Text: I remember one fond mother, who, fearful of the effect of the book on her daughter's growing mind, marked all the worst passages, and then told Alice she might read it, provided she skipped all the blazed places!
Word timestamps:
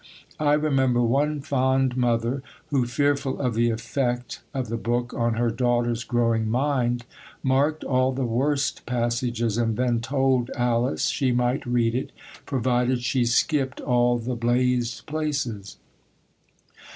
I 0.39 0.53
remember 0.53 1.03
one 1.03 1.41
fond 1.41 1.95
mother, 1.95 2.41
who, 2.71 2.87
fearful 2.87 3.39
of 3.39 3.53
the 3.53 3.69
effect 3.69 4.41
of 4.51 4.67
the 4.67 4.75
book 4.77 5.13
on 5.13 5.35
her 5.35 5.51
daughter's 5.51 6.03
growing 6.03 6.49
mind, 6.49 7.05
marked 7.43 7.83
all 7.83 8.11
the 8.11 8.25
worst 8.25 8.87
passages, 8.87 9.59
and 9.59 9.77
then 9.77 9.99
told 9.99 10.49
Alice 10.57 11.05
she 11.09 11.31
might 11.31 11.63
read 11.67 11.93
it, 11.93 12.11
provided 12.47 13.03
she 13.03 13.25
skipped 13.25 13.79
all 13.79 14.17
the 14.17 14.33
blazed 14.33 15.05
places! 15.05 15.77